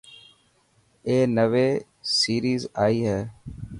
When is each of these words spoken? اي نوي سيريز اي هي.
اي 1.07 1.17
نوي 1.35 1.67
سيريز 2.19 2.61
اي 2.81 2.95
هي. 3.09 3.17